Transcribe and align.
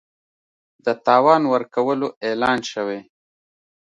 د 0.85 0.87
تاوان 1.05 1.41
ورکولو 1.53 2.07
اعلان 2.27 2.59
شوی 2.71 2.99